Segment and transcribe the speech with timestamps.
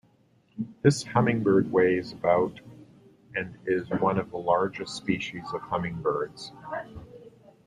[0.81, 2.59] This hummingbird weighs about
[3.35, 6.51] and is one of the largest species of hummingbirds.